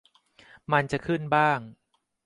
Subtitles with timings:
[0.71, 1.59] มันจะขึ้นบ้าง